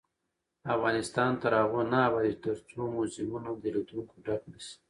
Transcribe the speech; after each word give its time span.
افغانستان 0.75 1.31
تر 1.41 1.51
هغو 1.61 1.81
نه 1.91 1.97
ابادیږي، 2.09 2.41
ترڅو 2.43 2.81
موزیمونه 2.95 3.49
د 3.61 3.63
لیدونکو 3.75 4.15
ډک 4.25 4.41
نشي. 4.51 4.75